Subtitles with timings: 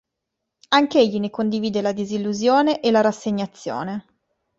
[0.69, 4.05] Anch'egli ne condivide la disillusione e la rassegnazione.